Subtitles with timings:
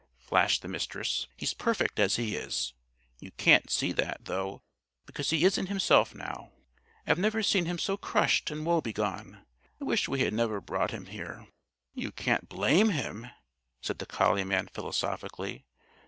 [0.17, 1.27] flashed the Mistress.
[1.37, 2.73] "He's perfect as he is.
[3.19, 4.63] You can't see that, though,
[5.05, 6.53] because he isn't himself now.
[7.05, 9.45] I've never seen him so crushed and woe begone.
[9.79, 11.45] I wish we had never brought him here."
[11.93, 13.27] "You can't blame him,"
[13.79, 15.67] said the collie man philosophically.